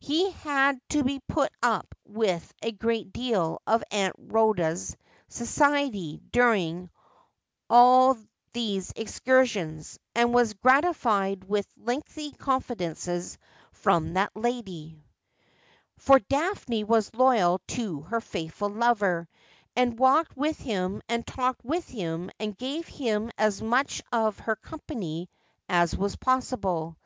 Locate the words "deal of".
3.12-3.84